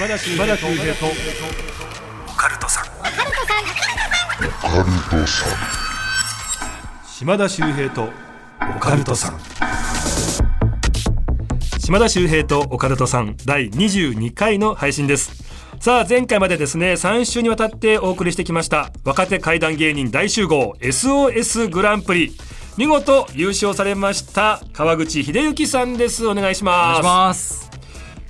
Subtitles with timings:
[0.00, 1.06] 島田秀平と。
[2.26, 2.84] オカルトさん。
[7.06, 8.08] 島田秀平と
[8.76, 9.38] オカルトさん。
[11.78, 13.36] 島田秀平とオカルトさん。
[13.44, 15.44] 第22回の配信です。
[15.80, 22.34] さあ前回までですね3週にわたってお送りしてきました若手怪談芸人大集合 SOS グランプリ。
[22.78, 26.26] 見事優勝されました川口秀幸さんです。
[26.26, 27.69] お願いしお願いますします。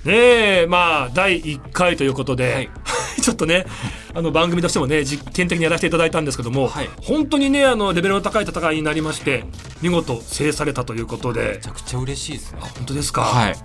[0.05, 2.71] ねえまあ第1回ということで、はい
[3.21, 3.67] ちょっとね
[4.15, 9.45] あの番組としてもね実験的にやらせていただいたんですけども、はい本当にねあのレベルの高い戦いになりまして
[9.83, 12.61] 見事制されたということでめちゃくちゃ嬉しいですね。
[12.61, 13.55] 本当ですか、はい。
[13.55, 13.63] 本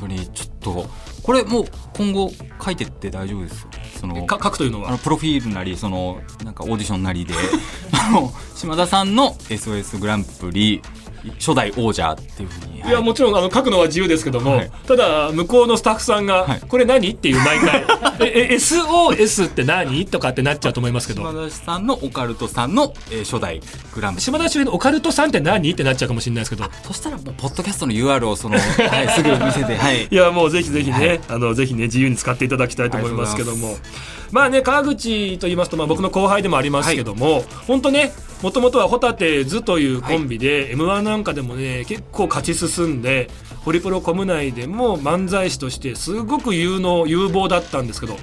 [0.00, 0.90] 当にちょっと
[1.22, 2.30] これもう今後
[2.62, 3.62] 書いてって大丈夫です？
[3.62, 3.68] よ。
[4.00, 4.88] そのか書くというのは？
[4.88, 7.32] あのプロフィールなりそのなんかオーディションなりで
[8.06, 10.82] あの島田さんの SOS グランプリ
[11.38, 12.74] 初代王者っていうふうに。
[12.80, 17.84] いやもちろんあの書くのは自由ですけども、はいただ向こうのスタッフさんが「はいこれ何?」っていう毎回
[18.20, 23.60] 「ええ SOS って何?」とかってなっちゃうと思いますけど島田さんのオカルトさんの、えー初代
[23.94, 24.24] グランプリ。
[24.24, 30.06] 島田秀平のオカルトさんって何ってなっちゃうかもしれないですけどそしたらもうポッドキャストの UR をその、 はい、すぐ見せて、はい。
[30.10, 33.76] いやもうぜひぜひね、はいあのぜひね自由に使っていただきたいと思いますけども
[34.30, 38.12] まあね川口と言いますとまあ僕の後輩でもありますけども、本当ね
[38.44, 43.30] もともとはホタテズというコンビで、m 1なんかでもね結構勝ち進んで
[43.64, 48.18] ホリプロコム内でも漫才師としてすごく有能有望だったんですけど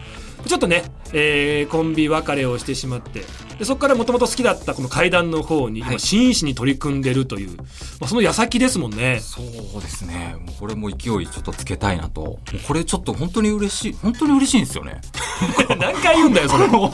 [0.48, 3.22] ちょっとね、えーコンビ別れをしてしまって
[3.60, 7.66] でそこからもともと好きだったこの階段の方に、はい今真摯に取り組んでるという、ま
[8.02, 9.20] あ、その矢先ですもんね。
[9.20, 10.36] そうですね。
[10.40, 12.40] もうこれも勢いちょっとつけたいなと。
[12.68, 13.94] これちょっと本当に嬉しい。
[13.94, 15.02] 本当に嬉しいんですよね。
[15.80, 16.68] 何回言うんだよそれ。
[16.68, 16.92] 本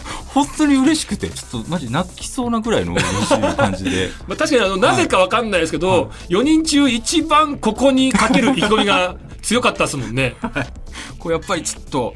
[0.57, 4.09] 当に嬉しくて、ちょっとマジ泣きそうなぐらいの嬉しい感じで。
[4.27, 10.35] まあ、確かにあのなぜかわかんないですけど、4人中一番ここにかける意気込みが強かったですもんね。
[11.19, 12.15] こうやっぱりちょっと、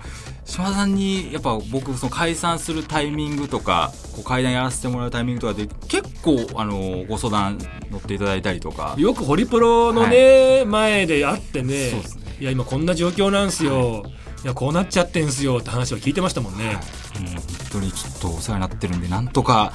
[0.51, 7.57] 島田さんに、やっぱ僕、その解散するタイミングとか、こう階段やらせてもらうタイミングとかで、結構、あの、ご相談
[7.89, 8.93] 乗っていただいたりとか。
[8.97, 14.03] よくホリプロのね、前で会ってねそうですねいや今こんな状況なんすよ、
[14.43, 16.65] い、やこうなっちゃってんすよって話は聞いてましたもんね。
[16.65, 16.81] もう本
[17.71, 19.71] 当にちょっとお世話になってるんで、なんとか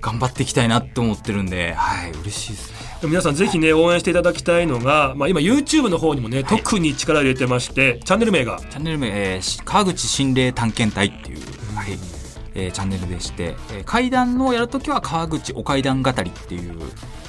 [0.00, 2.85] 頑張っていきたいなって思ってるんで、はい、嬉しいですね。
[3.02, 8.58] 皆さんぜひね応援していただきたいのが、まあ、今 YouTube の方にもね、特に力を入れてましてチャンネル名が。
[8.70, 11.38] チャンネル名、えーし川口心霊探検隊っていう、
[11.74, 11.98] はい。
[12.54, 16.74] えーチャンネルでして、えー階段のやるときは川口お階段語りっていう、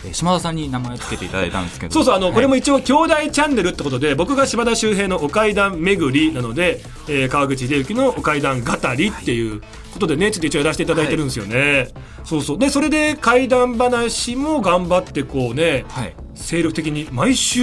[0.06, 1.94] えー島田さんに名前を付けていただいたんですけど。
[1.94, 2.36] そうそうあの、はい。
[2.36, 9.62] これも一応兄弟チャンネルってことで僕が島田秀平のお階段巡りなので、えー川口秀幸のお階段語りっていう
[9.98, 11.90] ことでねちょっと一応やらせていただいてるんですよね、
[12.24, 12.58] そうそう。
[12.58, 17.62] でそれで怪談話も頑張ってこうねはい、精力的に毎週。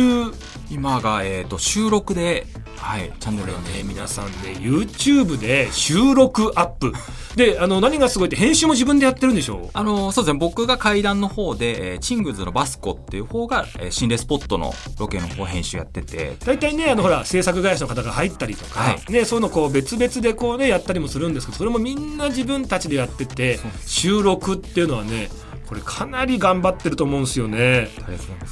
[0.71, 2.47] 今が、えー、と収録で、
[2.77, 6.93] はい、チャンネルをね皆さんね YouTube で収録アップ
[7.37, 10.39] であの何がすごいって編集も自分でやってるんでしょあのそうですね。
[10.39, 16.37] 僕が階段の方で、えーチングズのバスコっていう方が、えー心霊スポットのロケの方編集やってて。
[16.45, 19.13] 大体ねあのほら制作会社の方が入ったりとか、はい。
[19.13, 25.29] ね、そういうのこう別々でこうねやったりもするんですけどそれもみんな自分たちでやってて収録っていうのはね
[25.67, 27.89] これかなり頑張ってると思うんですよね。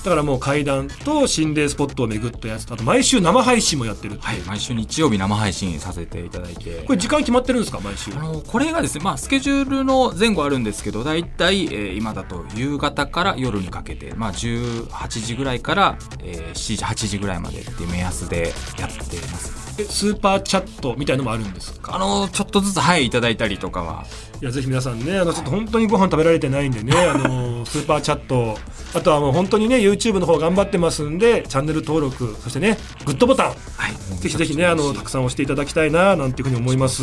[0.04, 6.82] だからもう階段と心霊スポットを巡ったやつとあと毎週生配信もやってるはい毎週日曜日生配信させていただいて。
[6.86, 8.12] これ時間決まってるんですか毎週？
[8.14, 19.52] あのこれがですね、まあ、スケジュールの前後あるんですけど大体、えー今だと夕方から夜にかけて、まあ、18時ぐらいから、えー7時8時ぐらいまでっていう目安でやってます。
[19.58, 21.94] えスーパーチャットみたいのもあるんですか？
[21.94, 24.04] あのちょっとずつはいいただいたりとかは。
[24.40, 28.58] いやぜひ皆さんねあのちょっと本当にご飯食べられてないんでねあのスーパーチャット。
[28.94, 33.46] あとはもう本当にね YouTube の方頑張ってますんでチャンネル登録そしてねグッドボタン。
[33.48, 33.92] はい。
[34.20, 37.02] ぜひぜひねあのたくさん押していただきたいななんていうふうに思います。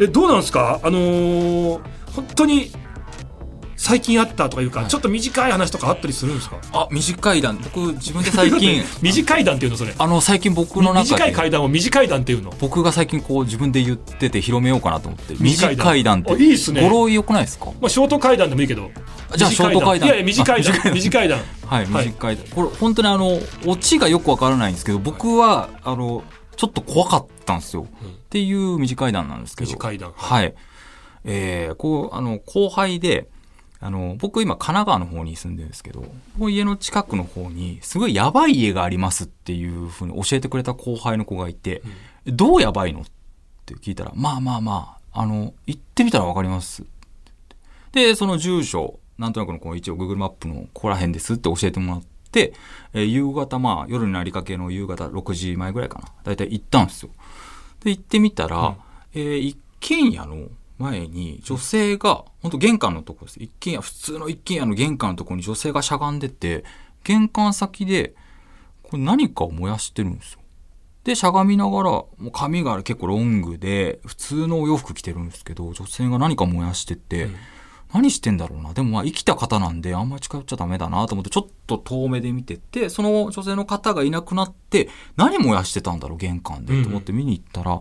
[0.00, 0.80] えどうなんですか？
[0.82, 1.80] あのー
[2.10, 2.72] 本当に
[3.82, 6.58] 最近あったとかいうか、ちょっと短い話とかあったりするんですか？
[6.74, 7.56] あ短い段。
[7.56, 8.82] 僕自分で最近。
[9.00, 9.94] 短い段っていうのそれ。
[9.96, 11.14] あの最近僕の中で。
[11.14, 12.54] 短い階段を短い段っていうの？
[12.60, 15.34] 僕が最近こう自分で言ってて広めようかなと思って。
[15.40, 16.20] 短い段。
[16.20, 16.32] って。
[16.32, 16.82] あいいっすね。
[16.82, 17.66] 語呂良くないですか？
[17.80, 18.90] まあショート階段でもいいけど。
[19.34, 20.08] じゃあショート階段。
[20.08, 20.74] いやいや短い段。
[20.74, 20.94] あ短い段。
[20.94, 21.38] 短い段。
[21.66, 22.06] はい、はい。
[22.08, 26.22] 短い、これ本当にあの、オチがよくわからないんですけど、僕は、あの、
[26.54, 27.86] ちょっと怖かったんですよ。
[28.04, 29.70] っていう短い談なんですけど。
[29.70, 30.12] 短い段。
[30.14, 30.52] はい。
[31.24, 33.28] えー、こう、あの、後輩で、
[33.82, 41.82] あの、僕今神奈川の方に住んでるんですけど、この家の近くの方に、すごいやばい家がありますっていうふうに教えてくれた後輩の子がいて、
[42.26, 43.04] どうやばいのっ
[43.64, 46.84] て聞いたら、まあまあまあ、あの、行ってみたらわかります。
[47.92, 52.52] で、その住所、なんとなくのこう一応 Google マップのここら辺ですって教えてもらって、
[52.92, 56.08] えー夕方まあ夜になりかけの夕方6時前ぐらいかな。
[56.24, 57.10] だいたい行ったんですよ。
[57.82, 58.74] で、行ってみたら、うん
[59.14, 60.48] えー一軒家の
[60.80, 63.42] 前に女性が、本当玄関のところです。
[63.42, 66.64] 一軒家、普通の一軒家の玄関のところに女性がしゃがんでて、
[67.04, 68.14] 玄関先で、
[68.82, 70.40] これ何かを燃やしてるんですよ。
[71.04, 77.34] で、しゃがみながら、もう髪が結構ロングで、普通のお洋服着てるんですけど、女性が何か燃やしてて、うん
[77.92, 78.72] 何してんだろうな。
[78.72, 86.82] でもまあ生きた方なんで、あんまり近寄っちゃダメだなと思って、ちょっと遠目で見てて、その女性の方がいなくなって、何燃やしてたんだろう、玄関で。
[86.82, 87.80] と思って見に行ったら、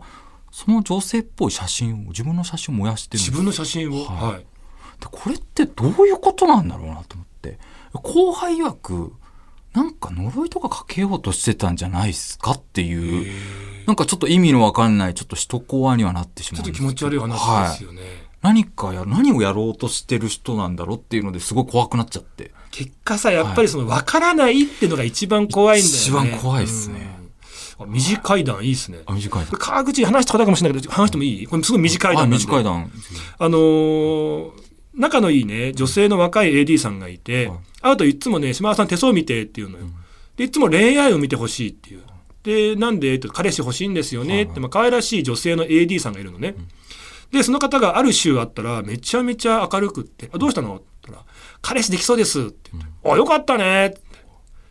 [0.51, 3.31] その女性っぽい写真を、自分の写真を燃やしてるんです。
[3.31, 4.33] 自分の写真を、はい。
[4.33, 4.39] はい。
[4.39, 4.45] で
[5.11, 7.57] これってどういうことなんだろうなと思って。
[7.93, 9.13] 後輩曰く
[9.73, 13.31] なんか呪いとかかけようとしてたんじゃないですかっていう
[13.85, 17.31] なんかちょっと意味のわかんないちょっと一コアにはなってしまうちょっと気持ち悪い話
[17.71, 18.01] ですよね、
[18.41, 22.51] 何かや何をやろうとしてる人なんだろうっていうのですごい怖くなっちゃって。
[22.71, 25.99] 結果さやっぱりその分からないっていうのが一番怖いんだよね。
[25.99, 27.18] 一番怖いっすね
[27.87, 28.99] 短い段いいですね。
[29.05, 31.47] あ短いこれ川口に話したことあるかもしれないけど話してもいい？
[31.47, 32.91] これすごい短いはい段短い段。
[33.37, 34.51] あのー
[34.95, 37.59] 仲のいいね女性の若い AD さんがいて、はい。
[37.81, 39.85] 会うといつもね島田さん手相見てっていうのよ、
[40.35, 42.01] でいつも恋愛を見てほしいっていう。
[42.43, 43.17] でなんで？
[43.19, 44.43] 彼氏欲しいんですよね。
[44.43, 46.55] って、まあ可愛らしい女性の AD さんがいるのね、
[47.31, 51.25] でその方がある週あったらめちゃめちゃ明るくって「あどうしたの?」って言ったら
[51.61, 54.01] 「彼氏できそうです」って言って「あよかったね」って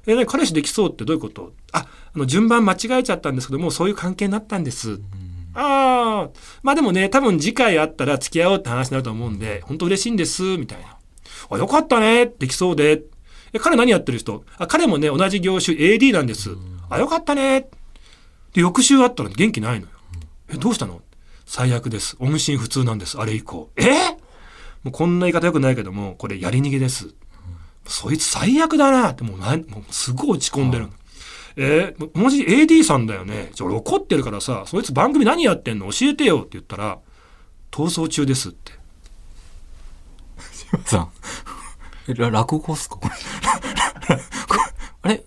[0.08, 1.52] え何彼氏できそうってどういうこと？
[1.72, 5.00] ああの順番間違えちゃったんですけどもうそういう関係になったんです、
[5.54, 6.30] ああ
[6.62, 10.96] まあでもね多分次回会ったら付き合おうって話になると思うんで本当嬉しいんですみたいな。
[11.50, 13.02] あよかったねできそうで。
[13.52, 14.44] え彼何やってる人？
[14.56, 16.50] あ彼もね同じ業種 AD なんです。
[16.90, 17.68] あよかったね。
[18.52, 19.92] で翌週会ったら元気ないのよ。
[20.48, 21.02] えどうしたの？
[21.46, 22.16] 最悪です。
[22.18, 23.70] 音信不通なんですあれ以降。
[23.76, 24.16] え？
[24.82, 27.14] もうこんな言い方よくないけどもこれやり逃げです
[27.88, 30.90] そいつ最悪だなってもうなもうすごい落ち込んでるの。
[31.56, 33.50] えー、もし AD さんだよね。
[33.54, 35.90] じゃ怒ってるからさ、そいつ番組何やってんの？
[35.90, 36.98] 教えてよって言ったら、
[37.72, 38.72] 逃走中ですって。
[40.70, 41.08] 島田さん
[42.08, 42.96] えら落語っすか？
[42.96, 43.14] これ
[45.02, 45.24] あれ？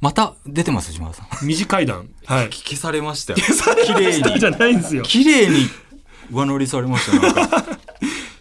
[0.00, 0.92] また出てます？
[0.92, 2.10] 島田さん短い段。
[2.26, 2.50] はい。
[2.52, 3.38] 消されましたよ
[3.86, 5.02] 綺麗じゃないんですよ。
[5.02, 5.66] 綺麗に
[6.30, 7.78] 上乗りされましたよなんか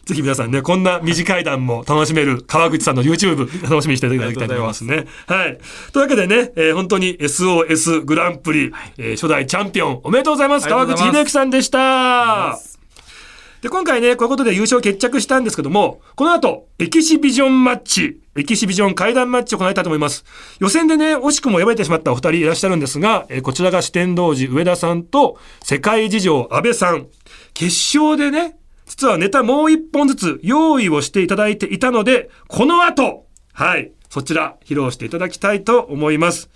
[0.05, 5.05] ぜひ皆さんね、こんな短い段も楽しめる川口さんの YouTube 楽しみにしていただきたいと思いますね。
[5.27, 5.57] はい。
[5.93, 10.67] というわけでね、えー本当に SOS グランプリ、えー初代チャンピオンおめでとうございます。
[10.67, 12.59] 川口秀樹さんでした。
[13.61, 20.25] で、今回ね、こういうことで優勝決着したんですけども、この後、エキシビジョンマッチ、エキシビジョン階段マッチを行いたいと思います。
[20.59, 27.07] 予選でね、惜しくも敗れてしまったお二人いらっしゃるんですが、えーこちらが四天王寺上田さんと、世界事情安倍さん。
[27.53, 36.49] 決勝でね、実はネタもう一本ずつ用意をしていただいていたので、この後、はい、そちら披露していただきたいと思います。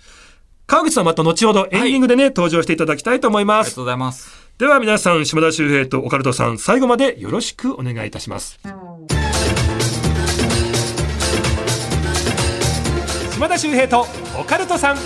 [0.66, 3.80] 川口さんまた後ほどエンディングでね、登場していただきたいと思いますありがと。
[3.82, 8.58] うございますでは皆さん、島田秀平とオカルトさん、最後までよろしくお願いいたします。
[13.32, 14.04] 島田秀平と
[14.38, 14.96] オカルトさん。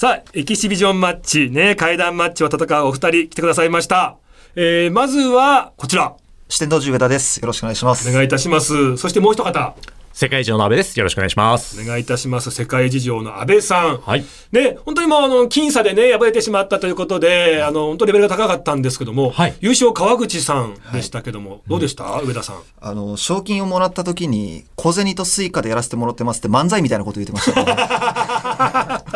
[0.00, 4.16] さあ、エキシビジョンマッチ、ね、階段マッチを戦うお二人来てくださいました。
[4.56, 6.16] えー、まずは、こちら、
[6.48, 7.38] 四天王寺上田です。
[7.38, 8.08] よろしくお願いします。
[8.08, 8.96] お願いいたします。
[8.96, 9.74] そしてもう一方、
[10.12, 10.98] 世界事情の安倍です。
[10.98, 11.80] よろしくお願いします。
[11.80, 12.50] お願いいたします。
[12.50, 13.98] 世界事情の安倍さん。
[13.98, 14.24] はい。
[14.50, 22.62] ね、本当にもうあの僅差でね敗れてしまったということで、あの本当レベルが高かったんですけども、はい優勝川口さんでしたけども、どうでした、上田さん。
[22.80, 27.64] あの、賞金をもらった時に、小銭とスイカでやらせてもらってますって漫才みたいなこと言ってました、 ね。
[27.64, 29.06] 確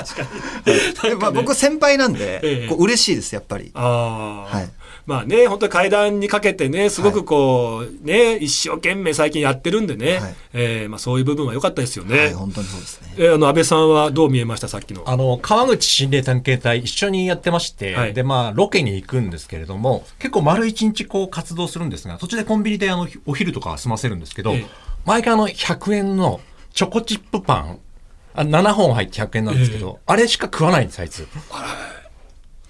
[1.02, 1.14] かに。
[1.16, 3.72] まあ僕先輩なんで、ええこう嬉しいです、やっぱり。
[3.74, 4.70] ああ、はい
[5.06, 12.18] まあね本当に階段にかけてねすごくこう、ね一生懸命最近やってるんでね、はいえーまあそういう部分は良かったですよね。
[12.18, 13.14] はい、本当にそうですね。
[13.18, 15.02] えーあの安倍さんはどう見えましたさっきの？
[15.06, 24.66] あの、川口心霊探検隊一緒にやってまして、はいで、まあ、ロケに行くんですけれども、結構丸一日こう活動するんですが、途中でコンビニであの、お昼とかは済ませるんですけど、ええ
[25.04, 26.40] 毎回あの、100円の
[26.72, 27.78] チョコチップパン、
[28.34, 31.28] あ7本入って100円なんですけど、あれしか食わないんです、あいつ。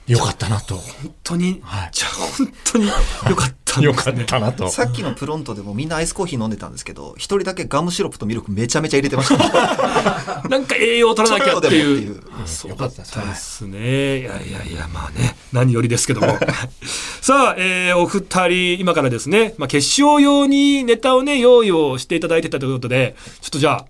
[0.06, 0.76] よかったなと。
[0.76, 4.24] 本当に、はいじゃあ本当に良かったんでよかっすね。
[4.26, 4.68] たなと。
[4.68, 10.42] さっきのプロントでもみんなアイスコーヒー飲んでたんですけど、一人だけガムシロップとミルクめちゃめちゃ入れてました。
[10.48, 12.22] なんか栄養を取らなきゃっていう。
[12.44, 14.18] そうよかったですだですね。
[14.20, 16.38] いやいやいや、まあね、何よりですけども。
[17.22, 23.86] さあ、えーお二人、今からですね、まあ、決勝用にネタをね、用意をしていただいてたということで、ちょっとじゃあ、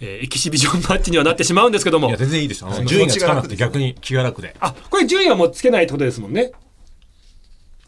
[0.00, 2.16] えーエキシビジョンマッチにはなってしまうんですけどもいや、。
[2.16, 2.64] 全然いいです。
[2.64, 4.54] あの順位がつかなくて逆に気が楽で。
[4.60, 6.52] あ、これ順位はもうつけないってことですもんね。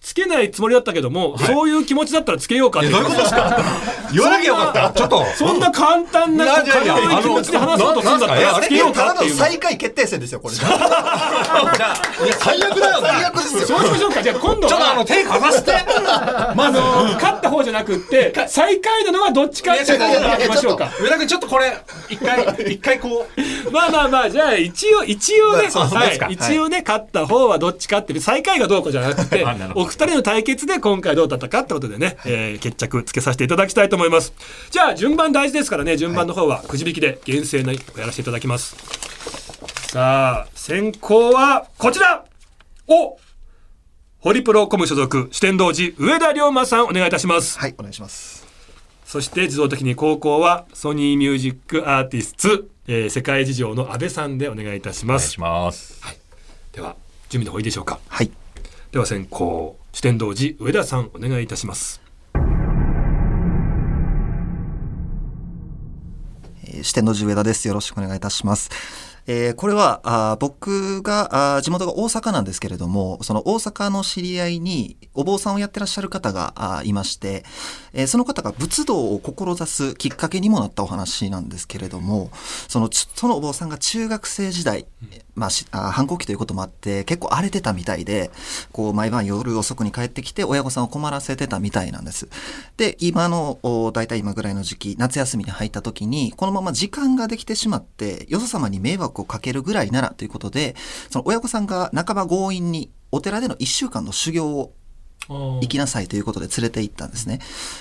[0.01, 2.89] つけないつもりだったけども、そういう気持ちだったらつけようかって。
[2.89, 3.59] どういうことですか？
[4.13, 4.91] 言わなきゃよかった。
[4.99, 5.25] ちょっと。
[5.37, 6.71] そんな簡単な軽い
[7.23, 9.45] 気持ちで話そうとするんだったらつけようかっていうの。
[9.45, 10.55] 最下位決定戦ですよ、これ。
[10.55, 10.65] いや
[12.39, 13.61] 最悪だよね最悪ですよ。
[13.61, 14.23] そうしましょうか。
[14.23, 15.73] じゃあ今度ちょっとあのは手かざして。
[15.73, 20.91] あの勝った方じゃなくって最下位なのはどっちかっていうましょうか。
[21.01, 21.77] 上田君ちょっとこれ
[22.09, 22.43] 一回
[22.73, 23.71] 一回こう。
[23.71, 25.69] まあまあまあじゃあ一応一応ね、
[26.31, 29.45] 一応ね勝った方はどっちかっていう最下位がどうかじゃなくて
[29.91, 34.33] 二人の対決で今回どうだったかってことでね、えー決着つけさせていただきたいと思います。
[34.71, 38.77] じゃあ順番大事ですからね順番の方はくじ引きで厳正なやらせていただきます。
[39.93, 42.25] さあ先行はこちら。
[42.87, 43.19] お
[44.19, 47.59] ホリプロコム所属四天王寺上田龍馬さんお願いいたします。
[47.59, 48.47] はい、お願いします。
[49.07, 55.37] そして自動的に高校はソニーミュージックアーティスツ、えー世界事情の安倍さんでお願いいたします。
[55.41, 56.01] お願いします。
[56.73, 56.95] では
[57.29, 57.99] 準備の方いいでしょうか。
[58.09, 58.31] はい。
[58.93, 62.01] では先行四天王寺上田さんお願いいたします
[66.65, 67.67] えー四天王寺上田です。
[67.67, 68.71] よろしくお願いいたします。
[69.27, 77.45] えーこれはあ僕があ地元が大阪なんですけれどもその大阪の知り合いにお坊さんをやってらっしゃる方があいまして、
[77.93, 82.31] えーその方が仏道を志すきっかけにもなったお話なんですけれども
[82.69, 84.87] そのちそのお坊さんが中学生時代、
[85.35, 88.31] まあ、しあ反抗期ということもあって結構荒れてたみたいで
[88.73, 92.29] こう毎晩夜遅くに帰ってきて親御さんを困らせてたみたいなんです。
[92.77, 93.59] で今の
[93.93, 100.75] 大体今ぐらいの時期夏休みに入った時にこのまま時間ができてしまってよそ様に迷惑をかけるぐらいならということで
[101.11, 104.73] その親御さんが半ば強引にお寺での1週間の修行を
[105.31, 107.41] 行きなさいということで連れて行ったんですね。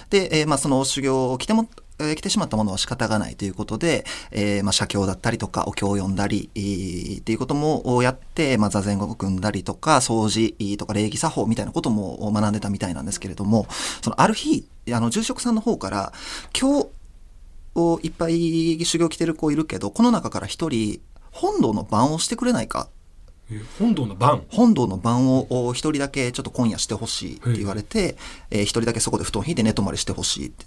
[0.09, 1.67] で、えーまあ、その修行を来ても、
[1.99, 13.67] えー来てしまったものは仕方がないということで、えーまあ、写経だったりとかお経を読んだり、えーっていうこともやって、まあ、座禅を組んだりとか掃除とか礼儀作法みたいなことも学んでたみたいなんですけれども
[14.01, 16.13] そのある日あの住職さんの方から
[16.59, 16.87] 今日
[17.75, 21.01] おいっぱい修行来てる子いるけどこの中から一人
[21.31, 22.89] 本堂の番をしてくれないか
[23.79, 24.43] 本堂の番？
[24.49, 28.15] 本堂の番をお一人だけちょっと今夜してほしいって言われて、
[28.51, 30.65] えー一人だけそこで布団引いて寝泊まりしてほしいって。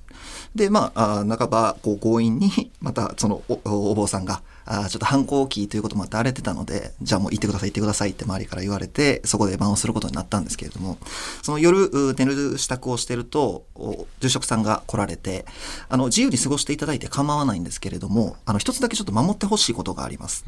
[0.55, 10.99] で、まあ、半ばこう強引に、またそのお坊さんが、あーちょっと反抗期ということもあって荒れてたので、じゃあもう行ってください行ってくださいって周りから言われて、そこで番をすることになったんですけれども、
[11.43, 15.45] その夜う寝る支度をしてると、お住職さんが来られて、
[15.89, 20.45] あの、自由に過ごしていただいて構わないんですけれども、あの、一つだけちょっと守ってほしいことがあります。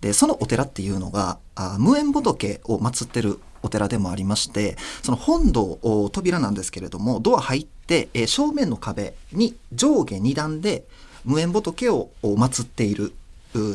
[0.00, 10.84] でそのお寺っていうのがあ無縁仏を祀ってるお寺でもありましてその本堂お扉なんですけれどもドア入って、えー正面の壁に上下2段で
[11.24, 13.12] 無縁仏をお祀っているう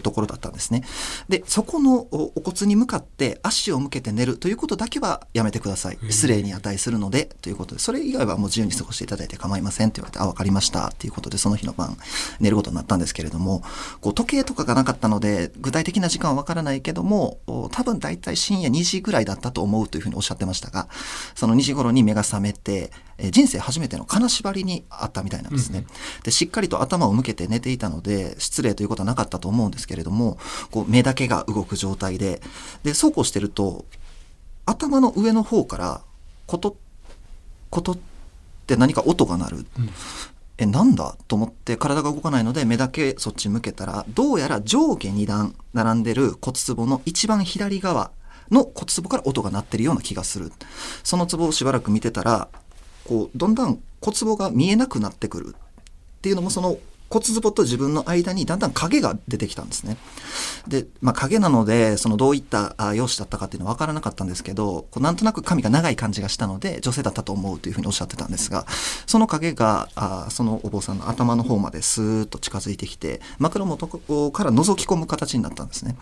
[0.02, 0.84] ところだったんですね。
[1.30, 5.98] でそこのおお骨に向かって足を向けて寝るということだけはやめてください。
[6.10, 7.82] 失礼に値するのでということで。
[7.82, 9.90] それ以外はもう自由に過ごしていただいて構いません。
[9.90, 10.88] って言われてあ分かりました。
[10.88, 11.98] っていうことでその日の晩
[12.40, 13.64] 寝ることになったんですけれども
[14.02, 20.88] こう時計とかがなかったので具体的な時間は分からないけどもお多分大体深夜2時ぐらいだったと思うというふうにおっしゃってましたが
[21.36, 25.86] その2時頃に目が覚めてえー人生初めての金縛りにあったみたいなんですね。
[26.24, 30.38] でしっかりと頭を向けて寝ていたので失礼ということはなかったと思うんですけれども
[30.72, 32.42] こう目だけが動く状態で
[32.84, 33.86] でそうこうしてると
[34.66, 36.02] 頭の上の方から
[36.48, 36.76] コトッ
[37.70, 38.00] コトッっ
[38.68, 39.66] て何か音が鳴る。
[40.58, 41.18] えなんだ？
[41.28, 48.12] と思って体が動かないので目だけそっち向けたらどうやら上下2段並んでる骨壺の一番左側
[48.50, 50.52] の骨壺から音が鳴ってるような気がする。
[51.04, 52.48] その壺をしばらく見てたら
[53.04, 55.56] こうどんどん骨壺が見えなくなってくる。
[55.58, 56.78] っていうのもその
[57.10, 59.98] 骨壺と自分の間にだんだん影が出てきたんですね。
[60.68, 68.66] で、まあ、影なのでそのどういった容姿だったかっていうのは分からなかったんですけどこうなんとなく髪が長い感じがしたので女性だったと思うというふうにおっしゃってたんですが
[69.06, 75.96] その影があそのお坊さんの頭の方までスーッと近づいてきて枕元から覗き込む形になったんですね。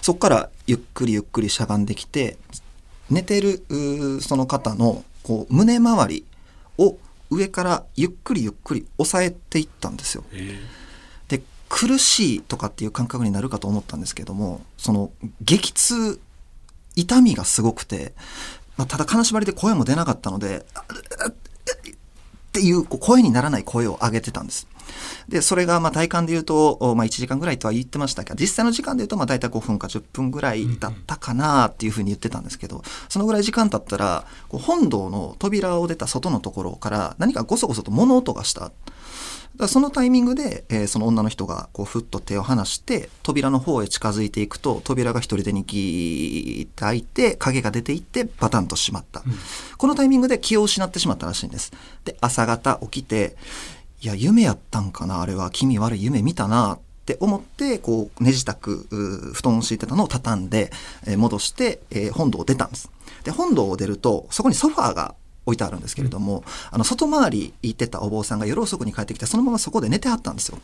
[0.00, 2.38] そこからゆっくりゆっくりしゃがんできて
[3.10, 3.62] 寝てる
[4.22, 6.24] その方のこう胸周り
[6.78, 6.96] を
[7.30, 10.24] 上からゆっくりゆっくり押さえていったんですよ。
[11.28, 15.10] で苦しいとかっていう感覚になるかと思ったんですけどもその
[15.42, 16.20] 激痛
[16.96, 18.12] 痛みがすごくて、
[18.76, 20.64] まあ、ただ金縛りで声も出なかったので
[21.28, 21.32] っ
[22.52, 24.66] ていう声にならない声を上げてたんです。
[25.28, 38.72] でそれがまあ体感で言うと、おまあ、1時間ぐらいとは言ってましたが実際の時間で言うとまあ大体5分か10分ぐらいだったかなっていうふうに言ってたんですけどそのぐらい時間経ったらこう本堂の扉を出た外のところから何かゴソゴソと物音がした。
[39.58, 49.22] らそのタイミングで、えーその女の人がこうふっと手を離して扉の方へ近づいていくと扉が一人でにギーって開いて影が出ていってバタンと閉まった、
[49.76, 51.72] このタイミングで気を失ってしまったらしいんです。
[52.04, 53.36] で朝方起きて
[54.00, 60.70] いや夢やったんかなあれは気味悪い夢見たなって思ってこう寝支度う布団を敷いてたのを畳んで、
[61.06, 62.90] えー戻して、えー本堂を出たんです
[63.24, 65.14] で本堂を出るとそこにソファーが
[65.46, 70.58] 置いてあるんですけれども、あの外回り行ってたお坊さんが夜遅くに帰ってきてそのままそこで寝てはったんですよ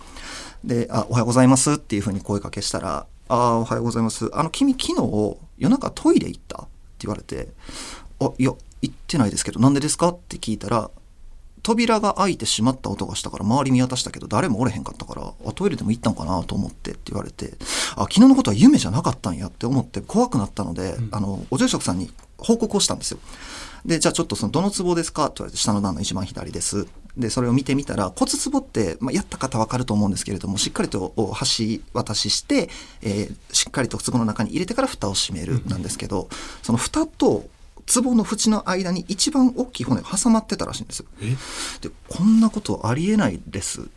[0.62, 6.68] で「あおはようございます」っていうふうに声かけしたら「ああおはようございますあの君昨日夜中トイレ行った?」って
[7.06, 7.48] 言われて
[8.20, 10.90] 「あいや行ってないですけどなんでですか?」って聞いたら
[11.64, 17.54] 扉が開いてしまった音がしたから周り見渡したけど誰もおれへんかったからあトイレでも行ったんかなと思ってって言われて
[17.97, 23.18] あ昨日のことは夢じゃなかったんやって思って怖くなったので、あのお住職さんに報告をしたんですよ。
[23.87, 26.87] でじゃあちょっとそのどの壺ですかって言われて下の段の一番左です。
[27.16, 32.68] でそれを見てみたら骨壺って、まあ、やった方わかると思うんですけれどもしっかりとお橋渡しして、
[33.02, 36.28] えーしっかりと壺の中に入れてから蓋を閉めるなんですけど、
[36.62, 37.44] その蓋と
[37.86, 41.06] 壺の縁の間に一番大きい骨が挟まってたらしいんですよ。
[41.80, 43.88] でこんなことありえないです。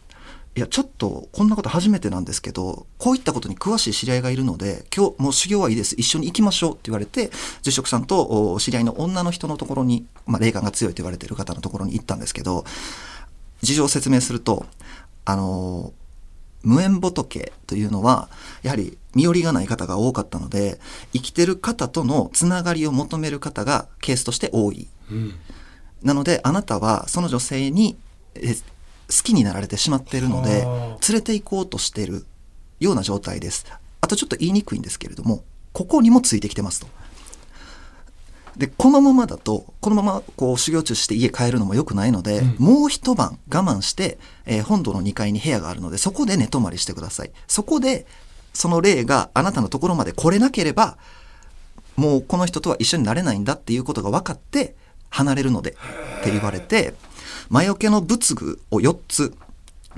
[0.55, 7.29] いやちょっとこんなこと初めてなんですけどこういったことに詳しい知り合いがいるので今日もう修行はいいです一緒に行きましょうって言われて
[7.61, 12.65] 住職さんとお知り合いの女の人のところに、まあ、霊感が強いと言われている方のところに行ったんですけど
[13.61, 14.65] 事情を説明すると
[15.25, 15.93] あの
[16.63, 18.29] 無縁仏というのは
[18.63, 20.79] やはり身寄りがない方が多かったので
[21.13, 24.87] 生きてる方とのつながりを求める方がケースとして多い。
[25.11, 25.33] うん。
[26.03, 27.97] なのであなたはその女性に
[28.35, 28.59] え好
[29.23, 32.25] きになられてしまっているのではあ連れて行こうとしている
[32.79, 33.65] ような状態です。
[34.01, 36.87] あとちょっと言いにくいんですけれどもここにもついてきてますと
[38.57, 42.55] でこのままだとこのままこう修行中して家帰るのも良くないので、うん。
[42.57, 47.31] もう一晩我慢して、えー本堂の2階に部屋があるのでそこで寝泊まりしてください。
[47.47, 48.05] そこで
[48.53, 50.97] その霊があなたのところまで来れなければ
[51.95, 54.75] もうこの人とは一緒になれないんだっていうことが分かって
[55.09, 55.73] 離れるのでっ
[56.23, 56.95] て言われて
[57.49, 59.35] 魔除けの仏具を4つ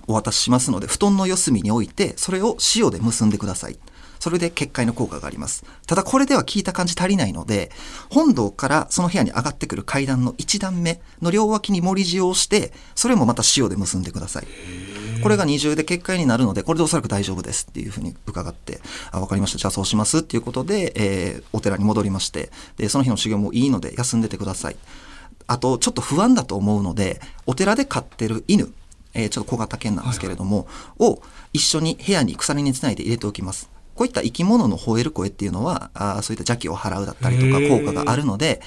[0.07, 3.77] お渡ししますので布団の四隅に置いてそれを塩で結んでください
[4.19, 5.63] それで結界の効果があります。
[5.87, 7.71] ただこれでは聞いた感じ足りないので
[8.09, 14.47] 本堂からその部屋に上がってくる階段の1段目の両脇に盛り塩をしてそれもまた塩で結んでください。
[15.21, 18.79] これが二重で結界になるのでこれでおそらく大丈夫ですっていうふうに伺って
[19.11, 19.57] あ分かりました。
[19.57, 24.77] じゃあそうしますっていうことで、えーお寺に戻りましてでその日の修行もいいので休んでてください。
[25.47, 28.71] あとちょっと不安だと思うのでお寺で飼ってる犬、
[29.13, 30.67] えーちょっと小型犬なんですけれども、
[30.99, 31.21] を
[31.53, 38.61] 一緒に部屋に鎖につないで入れておきますこういった生き物の吠える声っていうのはあーそういった邪気を払うだったりとか効果があるので、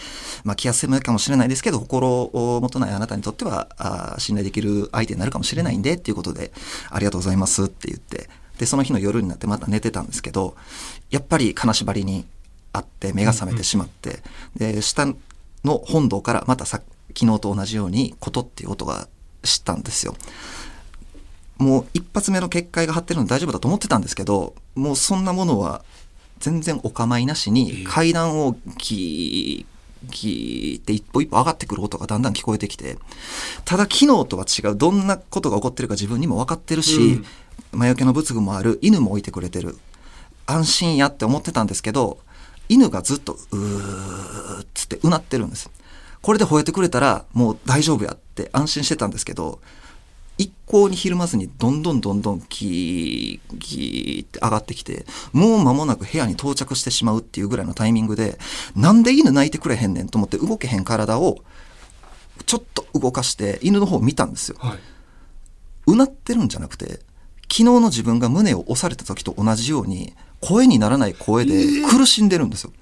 [0.44, 6.52] まあ、気休めかもしれないですけど心をもとないあなたにとってはあー信頼できる相手になるかもしれないんでっていうことで
[6.90, 10.54] ありがとうございますって言ってでその日の夜になってまた寝てたんですけど
[11.08, 12.26] やっぱり金縛りに
[12.74, 14.18] あって目が覚めてしまって、
[14.54, 15.06] で下
[15.64, 16.82] の本堂からまたさ
[17.16, 19.08] 昨日と同じように「こと」っていう音が
[19.44, 20.14] したんですよ。
[21.62, 25.84] もう一発目の結界が張ってるので大丈夫だと思ってたんですけどもうそんなものは
[26.38, 32.98] 全然お構いなしに階段をギーギーって一歩一歩上がってくる音がだんだん聞こえてきて
[33.64, 37.22] ただ昨日とは違うどんなことが起こってるか自分にも分かってるし、
[37.70, 39.78] 魔除けの仏具もある犬も置いてくれてる。
[40.46, 42.18] 安心やって思ってたんですけど
[42.68, 45.70] 犬がずっとうーっつってうなってるんです。
[46.20, 49.60] これで吠えてくれたらもう大丈夫やって安心してたんですけど
[50.42, 58.38] 一向にひるまずにどんどんどんどんキーギーって上がってきてもう間もなく部屋に到着してしまうっていうぐらいのタイミングで
[58.74, 61.38] なんで犬泣いてくれへんねんと思って動けへん体を
[62.44, 64.56] ちょっと動かして犬の方を見たんですよ。
[64.58, 64.78] はい。
[65.86, 67.00] うなってるんじゃなくて
[67.42, 71.52] 昨日の自分が胸を押された時と同じように声にならない声で
[71.88, 72.72] 苦しんでるんですよ。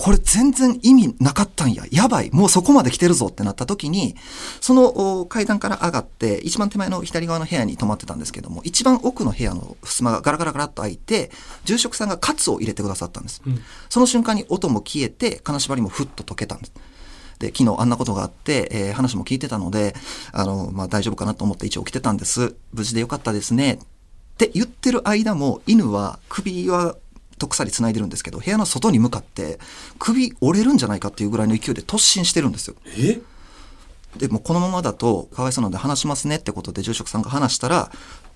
[0.00, 1.84] これ全然意味なかったんや。
[1.90, 2.30] やばい。
[2.32, 4.16] もうそこまで来てるぞってなった時に、
[4.60, 11.30] そのお階段から上がって、一番手前の左側の部屋に泊まってたんですけども、一番奥の部屋の襖がガラガラガラっと開いて、
[11.64, 13.42] 住職さんがカツを入れてくださったんです。
[13.46, 13.60] うん
[13.90, 16.72] その瞬間に音も消えて、金縛りもふっと解けたんです。
[17.38, 19.94] で、昨日あんなことがあって、えー話も聞いてたので、
[20.32, 22.54] あの、まあ、大丈夫かなと思って一応起きてたんです。
[22.72, 23.74] 無事でよかったですね。
[23.74, 23.78] っ
[24.38, 26.96] て言ってる間も、犬は首は、
[27.40, 29.58] と鎖繋いでるんですけど、部屋の外に向かって、
[29.98, 32.76] 首折れるんじゃないかっていうぐらいの勢いで突進してるんですよ。
[32.96, 33.20] え
[34.16, 37.92] でもこのままだとかわいそうなので話しますねってことで住職さんが話したら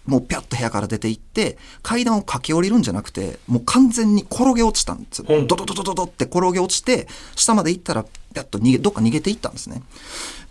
[0.06, 9.82] もうピャッと部屋から出て行って階段を駆け下りるんじゃなくてもう完全に転げ落ちたんですよ、うんドドドドドドって転げ落ちて下まで行ったらピャッと逃げどっか逃げていったんですね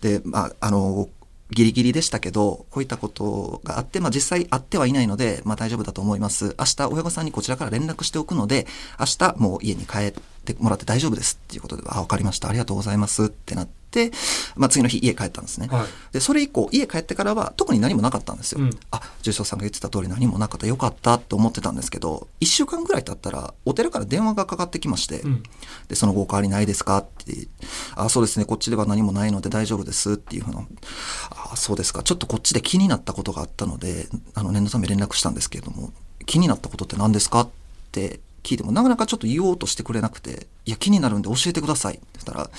[0.00, 1.08] でまああの
[1.54, 6.54] ギリギリでしたけど、こういったことがあって、まあ実際あってはいないので、まあ大丈夫だと思います。
[6.58, 8.66] 明日親御さんにこちらから連絡しておくので、
[8.98, 12.48] 明日もう家に帰ってもらって大丈夫ですっていうことで、あ、わかりました。
[12.48, 14.10] ありがとうございますってなって、
[14.56, 15.68] まあ次の日家帰ったんですね。
[15.68, 18.60] はいで、それ以降家帰ってからは特に何もなかったんですよ。
[18.60, 25.42] うんあ、住職さんが言ってた通り何もなかったよかったって思ってたんですけど、1週間ぐらい経ったらお寺から電話がかかってきまして、うん
[25.88, 27.48] で、その後お変わりないですかって、
[27.94, 30.66] あ、そうですね、こっちでは何もないので大丈夫ですっていうふうな、
[31.52, 35.92] あ、そうですか、ちょっとこっちで気になったことがあったので、あの、念のため連絡したんですけれども、
[36.26, 37.48] 気になったことって何ですかっ
[37.92, 42.50] て聞いても、なかなかちょっと言おうとしてくれなくて、いや、気になるんで教えてくださいって言ったら、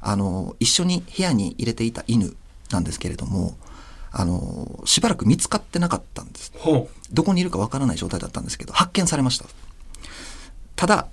[0.00, 2.36] あの、一緒に部屋に入れていた犬
[2.70, 3.56] なんですけれども、
[4.10, 6.52] あの、しばらく見つかってなかったんです。
[6.58, 9.46] ほどこにいるかわからない状態だったんですけど、発見されました。
[10.76, 11.08] ただ、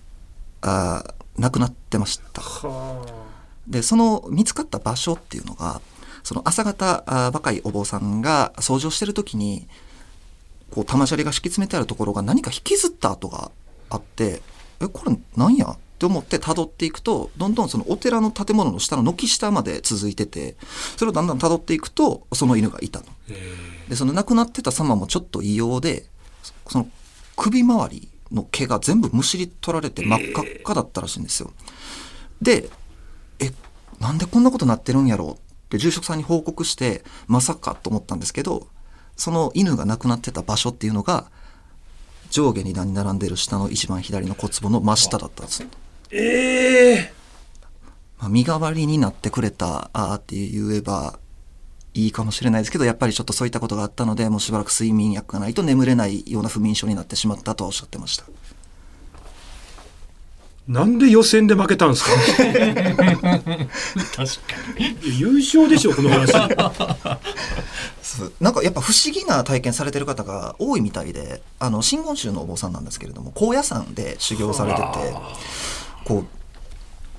[0.62, 2.42] あー亡くなってました。
[3.68, 5.82] で、その見つかった場所っていうのが、
[6.24, 9.68] その朝方、あー若いお坊さんが掃除をしてる時に、
[10.72, 13.52] こう、玉砂利が敷き詰めてあるところが何か引きずった跡が
[13.90, 14.42] あって、
[14.82, 15.68] え、これなんや？
[15.68, 20.58] って思って辿っていくと、どんどんそのお寺の建物の下の軒下まで続いてて、
[20.98, 23.06] それをだんだん辿っていくと、その犬がいたと。
[23.88, 26.06] で、その亡くなってた様もちょっと異様で、
[26.68, 26.90] その
[27.38, 31.54] 首周りの毛が全部むしり取られて真っ赤っかだったらしいんですよ。
[32.42, 32.70] で、
[33.40, 33.54] え、
[34.00, 35.32] なんでこんなことなってるんやろう？
[35.32, 35.38] っ
[35.70, 38.68] て住職さんに報告して、まさかと思ったんですけど、
[39.16, 41.32] その犬が亡くなってた場所っていうのが、
[42.30, 45.66] 上下に並んでる下の一番左の骨壺の真下だったんです。
[46.12, 47.14] ええ
[48.18, 51.20] まあ、身代わりになってくれたあーって言えば
[51.94, 58.26] いいかもしれないですけどやっぱりちょっとそういったことがあったのでもうしばらく睡眠薬がないと眠れないような不眠症になってしまったとおっしゃってました
[60.68, 62.10] なんで予選で負けたんですか？
[62.42, 62.56] 確か
[64.80, 64.86] に。
[64.86, 66.34] いや優勝でしょこの話。
[68.40, 74.86] なんかやっぱ不思議な体験されてる方が多いみたいであの真言宗のお坊さんなんですけれども高野山で修行されてて
[76.06, 76.26] こう、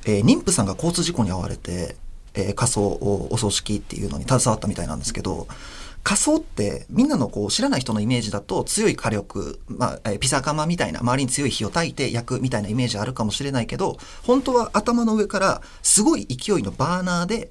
[0.07, 1.97] えー妊婦さんが交通事故に遭われて、
[2.35, 5.47] えー火葬をお葬式っていうのに携わったみたいなんですけど
[6.07, 17.51] 火葬ってみんなのこう知らない人のイメージだと強い火力、まあ、えーピザ窯みたいな周りに強い火を焚いて焼くみたいなイメージあるかもしれないけど本当は頭の上からすごい勢いのバーナーで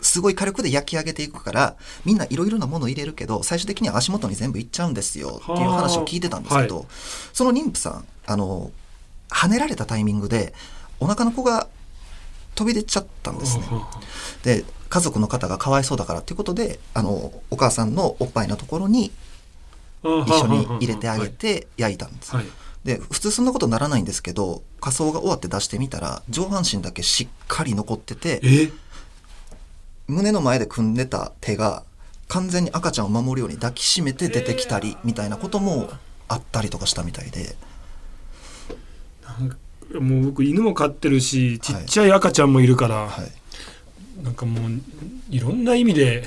[0.00, 6.84] すごい火力で焼き上げていくからみんないろいろなものを入れるけど最終的には足元に全部いっちゃうんですよっていう話を聞いてたんですけど、は
[7.32, 8.70] その妊婦さんあの
[9.30, 10.54] 跳ねられたタイミングで
[11.00, 11.66] お腹の子が
[12.54, 13.64] 飛び出ちゃったんですね。
[14.44, 19.12] で家族の方がかわいそうだからっていうことであのお母さんのおっぱいのところに
[20.02, 22.34] 一緒に入れてあげて焼いたんです。
[22.34, 22.46] はい。
[22.84, 28.70] で普通そんなことならないんですけど火葬が終わって出してみたら上半身だけしっかり残っててえ？
[30.06, 31.82] 胸の前で組んでた手が
[32.28, 35.90] 完全に赤ちゃんを守るように抱きしめて出てきたりみたいなことも
[36.28, 37.56] あったりとかしたみたいで、
[39.98, 43.30] もう僕犬も飼ってるしちっちゃい赤ちゃんもいるから、はい、
[44.22, 44.80] なんかもう
[45.30, 46.24] いろんな意味で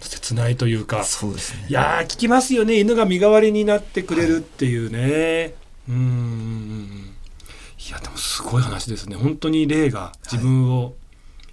[0.00, 1.66] 切ないというかそうですね。
[1.68, 2.78] いやー聞きますよね。
[2.78, 5.54] 犬が身代わりになってくれるっていうね、
[5.88, 7.14] うーん
[7.78, 9.16] いやでもすごい話ですね。
[9.16, 10.94] 本当に霊が自分を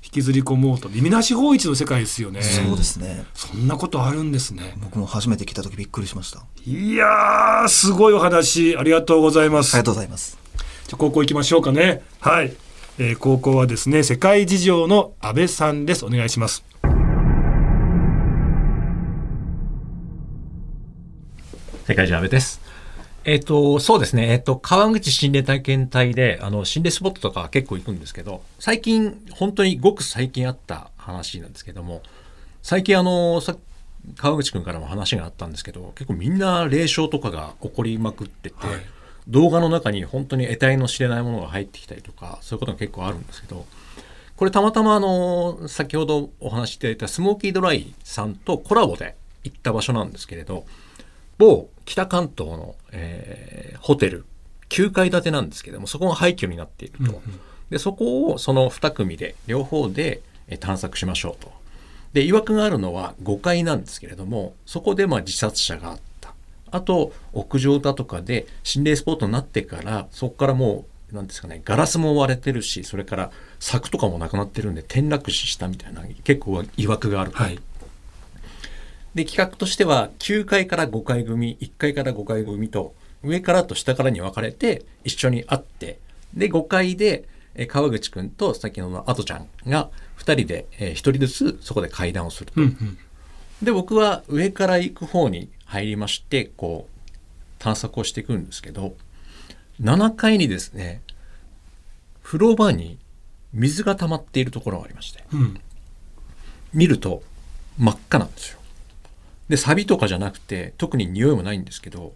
[0.03, 0.89] 引きずり込もうと。
[0.89, 2.41] 耳なし法一の世界ですよね。
[2.43, 3.25] そうですね。
[3.33, 4.75] そんなことあるんですね。
[4.77, 6.39] 僕も初めて聞いた時びっくりしました。
[6.41, 8.77] あいやーすごいお話。
[8.77, 9.75] ありがとうございます。
[9.75, 10.37] りがとうございます。
[10.87, 12.03] じゃあ高校行きましょうかね。
[12.19, 12.53] はい、
[12.97, 16.63] えー高校はですね世界事情の安倍さんですお願いします
[21.85, 22.61] 世界中安倍です。
[23.25, 24.31] えっ、と、そうですね。
[24.31, 32.01] えっ、と、川口心霊体験隊で、あの、心霊スポットとか結構行くんですけど、最近、本当にごく最近あった話なんですけども、
[32.63, 33.55] 最近あの、さ
[34.15, 38.94] 川口くんからも話があったんですけど、結構みんな霊障とかが起こりまくってて、はい
[39.27, 43.65] 動画の中に本当に得体の知れないものが入ってきたりとか、そういうことが結構あるんですけど、
[44.35, 50.65] これたまたまあの、先ほどお話しいただいたスモーキードライさんとコラボで行った場所なんですけれど、
[51.37, 54.25] 某北関東の、えーホテル
[54.69, 57.21] 9階建てなんですけどもそこが廃墟になっていると、
[57.69, 61.51] でそこをその2組で両方でえー探索しましょうと。
[62.13, 66.14] で曰くがあるのは5階なんですけれどもそこでまあ自殺者があった
[66.71, 77.31] あと屋上だとかで心霊スポットになってからそこからもうなんですかねガラスも割れてるしそれから柵とかもなくなってるんで転落死したみたいな結構曰くがある。
[77.31, 77.59] と、はい。
[79.13, 85.99] で企画としては9階から5階組1階から5階組と上からと下からに分かれて一緒に会って
[86.33, 92.59] で5階で、えー川口くんと先ほどのアトちゃんが2人で、え1人ずつそこで階段をすると。
[92.59, 92.97] うんうん。
[93.63, 97.11] で僕は上から行く方に入りましてこう
[97.59, 98.95] 探索をしていくんですけど
[99.81, 101.01] 7階にですね
[102.23, 102.97] 風呂場に
[103.53, 105.59] 水が溜まっているところがありましてうん。
[106.73, 107.23] 見ると
[107.77, 108.59] 真っ赤なんですよ。
[109.47, 112.13] でサビとかじゃなくて特に匂いもないんですけど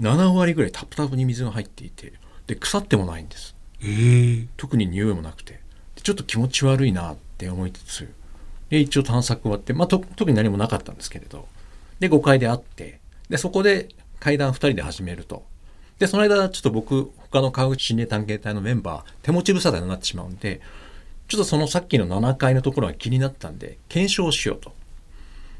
[0.00, 2.12] 7割ぐらいタプタプに水が入っていて
[2.46, 3.54] で腐ってもないんです。
[3.82, 4.46] ええ。
[4.56, 5.60] 特に匂いもなくて。
[5.96, 8.08] でちょっと気持ち悪いなって思いつつ
[8.70, 11.48] で一応探索終わって、まあ、と特に何もなかったんですけれど
[12.00, 13.88] で5階で会ってでそこで
[14.20, 15.44] 階段2人で始めると。
[15.98, 20.60] でその間ちょっと僕他の川口心霊探検隊のメンバー手持ち無沙汰になってしまうんで
[21.26, 24.72] ちょっとそのさっきの7階のところが気になったんで検証しようと。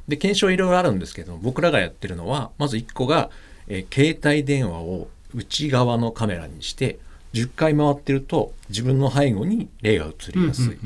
[0.06, 3.30] で検証いろいろあるんですけど僕らがやってるのはまず1個が、
[3.66, 6.98] えー携帯電話を内側のカメラにして
[7.34, 10.78] 10回回ってると自分の背後に霊が映りやすい、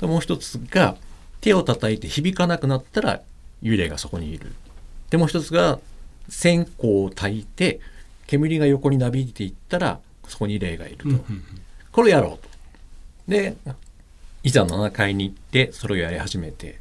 [0.00, 0.96] でもう一つが
[1.40, 3.22] 手を叩いて響かなくなったら
[3.64, 4.52] 幽霊がそこにいる。
[5.10, 5.80] でもう一つが
[6.28, 7.80] 線香を焚いて
[8.26, 11.44] 煙が横になびいていったらそこに霊がいると、うんうん
[11.92, 12.48] これをやろうと。
[13.28, 13.56] で
[14.42, 16.80] いざ7階に行ってそれをやり始めて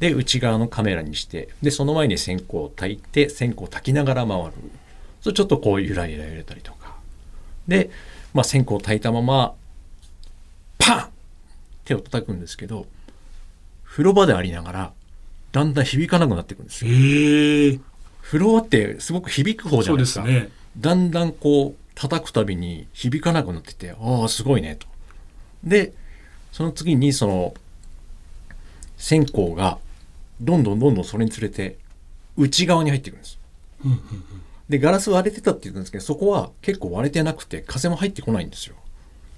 [0.00, 4.52] で内側のカメラにしてでその前に線香を焚いて線香を焚きながら回る。
[5.20, 6.96] それちょっとこうゆらゆら揺れたりとか。
[7.66, 7.90] で、
[8.32, 9.54] まあ、線香を焚いたまま
[10.78, 11.08] パン
[11.84, 12.86] 手を叩くんですけど
[13.84, 14.92] 風呂場でありながら
[15.52, 17.80] だんだん響かなくなっていくんですよええ
[18.22, 24.86] 風呂場ってすごく響く方じゃないですかですねだんだんこう叩くたびに響かなくなっててああすごいねと。
[25.64, 25.92] で
[26.52, 27.54] その次にその
[28.96, 29.78] 線香が
[30.40, 31.76] どんどんどんどんそれにつれて
[32.36, 33.38] 内側に入っていくんです。
[34.68, 38.76] でガラス割れてたって言うんですけどそこは結構割れてなくて風も入ってこないんですよ。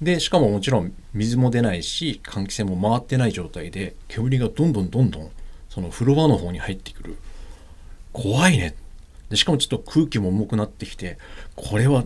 [0.03, 5.31] でしかももちろん水も出ないし換気扇も回ってない状態で煙がどんどんどんどん
[5.71, 7.17] その風呂場の方に入ってくる。
[8.13, 8.75] 怖いね。
[9.31, 11.17] でしかもちょっと空気も重くなってきて
[11.55, 12.05] これは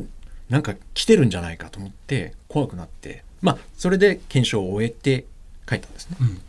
[0.50, 3.24] なんか来てるんじゃないかと思って怖くなって。
[3.42, 5.24] まあそれで検証を終えて
[5.66, 6.16] 帰ったんですね。
[6.20, 6.40] うん。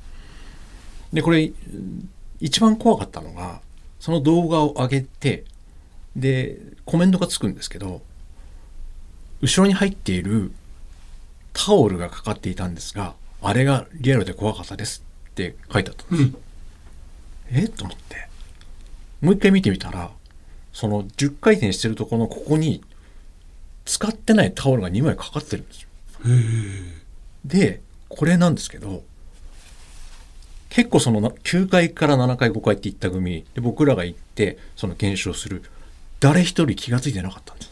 [1.14, 3.62] でこれうん一番怖かったのが
[4.00, 5.46] その動画を上げて
[6.16, 8.02] でコメントがつくんですけど
[9.42, 10.52] 後ろに入っている
[11.54, 16.38] タオルがかかっていたんですがあれがリアルで怖かったですって書いてあったんです、
[17.52, 17.68] え？
[17.68, 18.28] と思って。
[19.22, 20.12] もう一回見てみたら
[20.74, 22.84] その10回転してるところのここに
[23.86, 25.90] 使ってないタオルが2枚かかってるんですよ。
[27.46, 29.04] でこれなんですけど
[30.70, 35.64] 結構そのな9階から7階5階って行った組で僕らが行ってその検証する
[36.20, 37.72] 誰一人気が付いてなかったんです。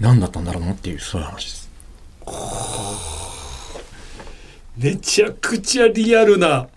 [0.00, 1.70] 何だったんだろうなっていうそういう話です。
[4.76, 6.68] めちゃくちゃリアルな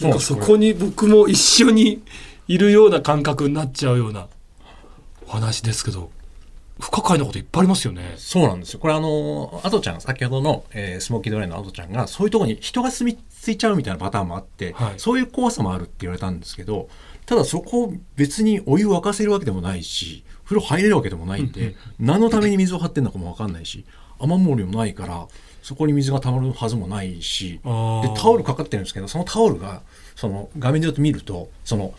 [0.00, 2.02] なんかそこに僕も一緒に
[2.48, 4.28] いるような感覚になっちゃうような
[5.26, 6.10] お話ですけど
[6.80, 8.14] 不可解なこといっぱいありますよね。
[8.16, 8.80] そうなんですよ。
[8.80, 14.94] これあのアトちゃん先ほどの、えースモーキードライのアトちゃんがそういうところに人が住み着いちゃうみたいなパターンもあって、はい。
[14.96, 16.88] そういう怖さもあるって言われたんですけど
[17.26, 23.84] ただそこを別にお湯を沸かせるわけでもないし風呂入れるわけでもないんで、何のために水を張ってんのかも分かんないし
[24.18, 25.28] 雨漏りもないから
[25.64, 27.60] そこに水が溜まるはずもないしで
[28.14, 29.80] タオルかかってるんですけどそのタオルが
[30.14, 31.94] その画面で見るとその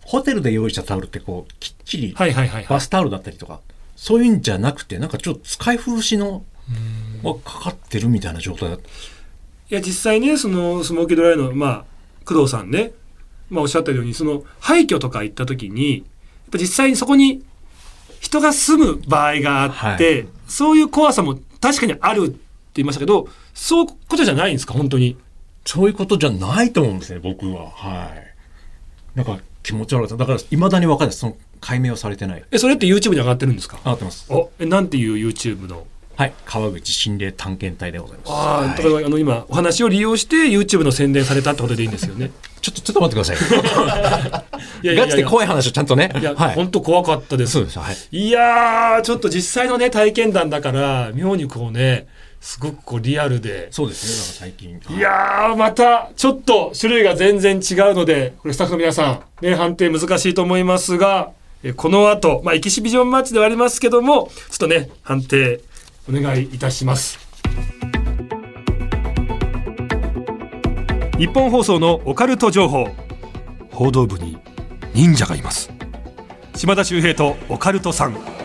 [0.00, 2.14] ホテルで用意したタオルってこうきっちり。
[2.14, 3.60] バスタオルだったりとか
[3.96, 6.42] そういうんじゃなくてなんかちょっと使い古しの
[7.22, 8.88] がかかってるみたいな状態だった。
[8.88, 8.88] い
[9.74, 11.84] や実際ねそのスモーキードライの、まあ、
[12.24, 12.92] 工藤さんね、
[13.50, 16.04] まあ、おっしゃったようにその廃墟とか行った時にやっ
[16.50, 17.44] ぱ実際にそこに
[18.20, 24.74] 人が住む場合があって、はそういう怖さも確かにあるって言いましたけどそういうことじゃないんですか？
[24.74, 25.16] 本当に。
[25.66, 27.70] そういうことじゃないと思うんですね僕は。
[27.70, 28.34] はい。
[29.14, 31.08] なんか気持ち悪かっただからいまだに分かんない。
[31.08, 32.44] ですその解明はされてない。
[32.50, 33.78] えそれって YouTube に上がってるんですか？
[33.84, 34.26] あってます。
[34.32, 35.86] おえなんていう YouTube の？
[36.16, 36.32] はい。
[36.44, 38.32] 川口心霊探検隊でございます。
[38.32, 38.68] ああ、はい。
[38.70, 42.30] だからあの今お話を利用して YouTube の宣伝されたってことでいいんですよね。
[42.60, 44.42] ちょっとちょっと待ってくださ
[44.82, 44.84] い。
[44.84, 45.04] いや。
[45.06, 46.10] ガチで怖い話をちゃんとね。
[46.18, 46.54] いや、はい。
[46.54, 47.52] 本当怖かったです。
[47.52, 47.78] そうです。
[47.78, 47.96] はい。
[48.16, 52.06] いやー、ちょっと実際のね、体験談だから、妙にこうね、
[52.40, 53.68] すごくこうリアルで。
[53.70, 65.60] そうですねだから最近いやー、また、ちょっと種類が全然違うので、これスタッフの皆さん、ね、判定難しいと思いますが、えこの後、まあ、エキシビジョンマッチではありますけども、ちょっとね、判定、
[66.08, 67.18] お願いいたします。
[71.18, 72.88] 日本放送のオカルト情報。
[73.70, 74.38] 報道部に
[74.94, 75.70] 忍者がいます。
[76.54, 78.39] 島田秀平とオカルトさん。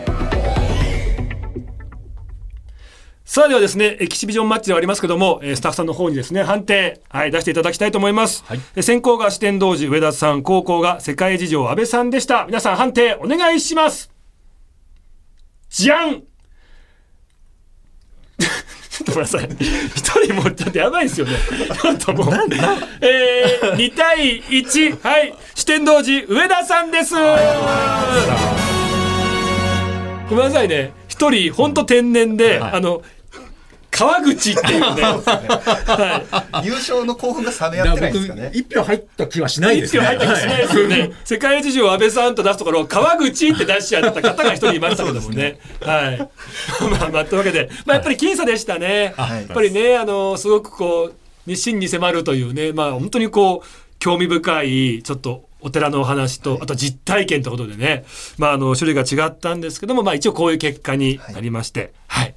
[3.28, 8.44] さあではですね、エキシビジョンマッチではありますけども、えースタッフさんの方にですね、判定、はい、出していただきたいと思います。
[8.46, 12.46] はいえー先行が四天王寺上田さん、後攻が世界事情安倍さんでした。
[12.46, 14.12] 皆さん判定お願いします。
[15.70, 16.22] じゃん
[18.38, 19.48] ちょっとごめんなさい。
[19.96, 21.32] 一人もうちょっとやばいですよね。
[21.82, 22.28] ちょっともう。
[23.00, 25.02] えー、2対1。
[25.02, 25.34] はい。
[25.56, 27.14] 四天王寺上田さんです。
[30.30, 30.92] ごめんなさいね。
[31.08, 33.02] 一人、ほんと天然で、あの、
[33.96, 35.02] 川口っていうね。
[35.02, 38.50] は優勝の興奮が冷め合ってないんですかね。
[38.52, 39.80] 一票入った気はしないい。
[39.80, 40.02] ですね。
[40.02, 41.12] 一票入った気しないですよね。
[41.24, 45.58] 世界事情安倍さんと出すところを川口って出しちゃった方が一人いましたけどもね。
[45.80, 46.18] はい。
[46.18, 49.14] まあまあ、というわけで、まあやっぱり僅差でしたね。
[49.16, 51.14] はいやっぱりね、あの、すごくこう、
[51.46, 53.66] 日清に迫るというね、まあ本当にこう、
[53.98, 58.04] 興味深い、ちょっと、お寺のお話と、あと実体験ということでね、
[58.38, 62.34] まああの、種類が違ったんですけども、まあ一応こういう結果になりまして、はい。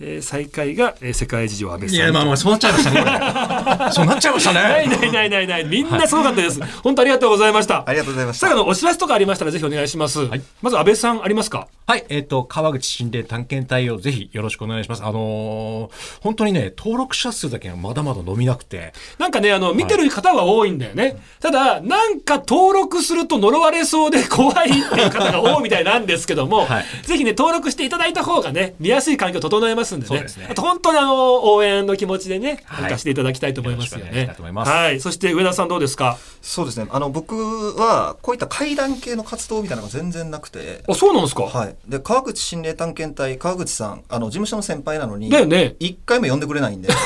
[0.00, 1.96] えー最下位が、えー世界事情安倍さん。
[1.96, 3.00] いや、まあまあ、そうなっちゃいましたね。
[3.92, 4.96] そうなっちゃいましたないね。
[4.96, 5.64] ないないないない。
[5.64, 6.60] みんなすごかったです。
[6.82, 7.84] 本当ありがとうございました。
[7.86, 10.22] ありがとうございましたさあ、あの、お知らせとかありましたらぜひお願いします。
[10.24, 10.28] い
[10.62, 11.68] まず安倍さんありますか？
[11.86, 15.02] はい、えっ、と、川口心霊探検隊をぜひよろしくお願いします。
[15.04, 21.16] あのー本当にね、登録者数だけはまだまだ伸びなくて、なんかね、あの、見てる方は多いんだよね。
[21.40, 30.08] ただ、なんか登録すると呪われそうで 怖いっていう方が多いみたいなんですけども、はいぜひね、登録していただいた方がね、見やすい環境整えますんでね。
[30.08, 35.00] そうですねあと、本当にあの、応援の気持ちでね、はい参加していただきたいと思いますよねはい。
[35.00, 36.18] そして、上田さんどうですか？
[36.42, 36.86] そうですね。
[36.90, 37.34] あの、僕
[37.76, 41.44] は、こういった怪談系の活動みたいなのが全然なくて、あ、そうなんですか？
[41.44, 41.76] はい。
[41.88, 45.76] で、川口心霊探検隊、川口さん、あの、事務所の先輩なのに、だよね。
[45.80, 46.88] 一回も呼んでくれないんで。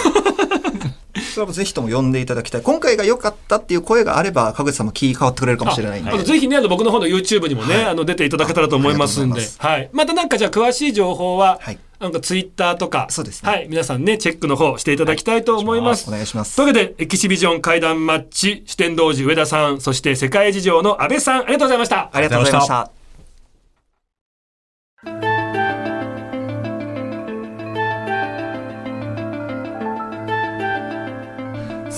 [1.35, 2.63] それはぜひとも呼んでいただきたい。
[2.63, 6.11] 今回が良かったっていう声があれば、川口さんも気変わってくれるかもしれないんで。
[6.11, 9.91] あとぜひね、あの僕の方の YouTube にもね、はいあの出ていただけたらと思いますんで、はい。
[9.93, 16.09] またなんかじゃあ詳しい情報は、はいなんか Twitter とか、そうですねはい、皆さんね、チェックの方していただきたいと思います。
[16.09, 22.11] お願いしますというわけで、エキシビジョン会談マッチ、四天王寺上田さん、そして世界事情の安倍さん、ありがとうございました。
[22.13, 22.98] ありがとうございました。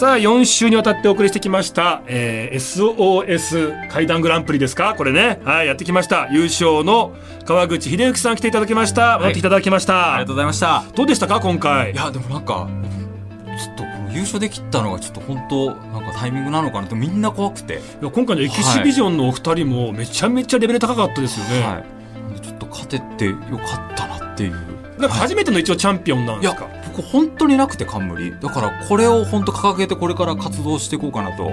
[0.01, 4.95] さあ、4週にわたってお送りしてきました、えー SOS 会談グランプリですか？
[4.97, 5.43] これね。
[5.45, 6.27] はい、やってきました。
[6.33, 9.19] 優勝の川口秀幸さん来ていただきました。
[9.19, 10.15] 戻っていただきました。
[10.15, 11.93] ありがとうございましたどうでしたか今回？
[11.93, 11.95] い。
[11.95, 12.67] やでもなんか
[13.59, 21.63] ちょっとこの優勝できたのがちょっと本当なんかタイミングなのかなってみんな怖くていや今回のエキシビジョンのお二人もめちゃめちゃレベル高かったですよね。
[21.63, 21.85] はい
[22.41, 24.53] ちょっと勝ててよかったなっていう
[24.99, 26.67] なんか初めての一応チャンピオンなんですか？
[27.01, 28.33] 僕本当になくて冠。
[28.41, 31.45] だからこれを本当掲げてこれから活動していこうかなと。
[31.45, 31.53] は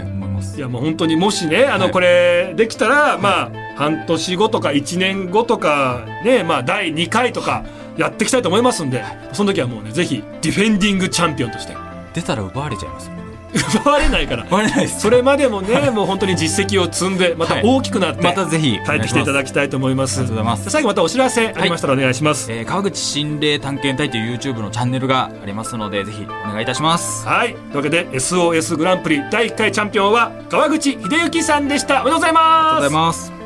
[0.00, 0.56] い思います。
[0.56, 7.64] いやもう本当にもしねあのはいこれできたら、まあ半年後とか1年後とかねまあ第2回とか
[7.96, 11.74] やっていきたいと思いますんでその時はもうねぜひディフェンディングチャンピオンとして。
[12.14, 13.14] 出たら奪われちゃいますよ。
[13.14, 13.21] ね
[13.54, 14.44] 奪われないから。
[14.44, 15.00] 奪われないです。
[15.00, 17.62] それまでもねもう本当に実績を積んでまたはい。
[17.64, 20.18] 大きくなってまたぜひ帰ってきていただききたいと思います。
[20.18, 20.70] ありがとうございます。
[20.70, 27.26] 最後またお知らせありましたらお願いします、えー川口心霊探検隊という YouTube のチャンネルがありますのでぜひお願いいたします。
[27.26, 27.54] はい。
[27.54, 32.02] というわけで SOS グランプリ第1回チャンピオンは川口秀幸さんでした。
[32.02, 33.30] おめでとうございありがとうます。
[33.30, 33.38] ございま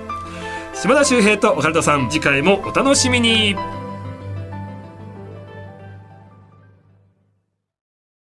[0.74, 0.80] す。
[0.82, 3.56] 島田秀平と岡田さん、次回もお楽しみに。